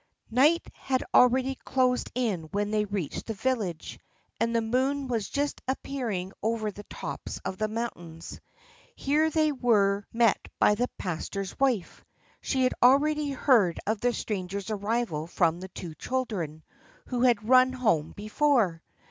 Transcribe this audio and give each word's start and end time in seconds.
Night 0.31 0.63
had 0.73 1.03
already 1.13 1.53
closed 1.53 2.11
in 2.15 2.45
when 2.45 2.71
they 2.71 2.85
reached 2.85 3.27
the 3.27 3.35
village, 3.35 3.99
and 4.39 4.55
the 4.55 4.59
moon 4.59 5.07
was 5.07 5.29
just 5.29 5.61
appearing 5.67 6.31
over 6.41 6.71
the 6.71 6.81
tops 6.85 7.39
of 7.45 7.59
the 7.59 7.67
mountains. 7.67 8.41
Here 8.95 9.29
they 9.29 9.51
were 9.51 10.07
met 10.11 10.39
by 10.57 10.73
the 10.73 10.87
pastor's 10.97 11.55
wife. 11.59 12.03
She 12.41 12.63
had 12.63 12.73
already 12.81 13.29
heard 13.29 13.79
of 13.85 14.01
the 14.01 14.11
stranger's 14.11 14.71
arrival 14.71 15.27
from 15.27 15.59
the 15.59 15.67
two 15.69 15.93
children, 15.93 16.63
who 17.05 17.21
had 17.21 17.47
run 17.47 17.71
home 17.71 18.13
before. 18.13 18.81